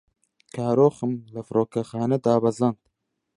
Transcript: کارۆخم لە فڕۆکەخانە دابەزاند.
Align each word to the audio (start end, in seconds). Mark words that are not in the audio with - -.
کارۆخم 0.55 1.11
لە 1.33 1.41
فڕۆکەخانە 1.47 2.17
دابەزاند. 2.25 2.79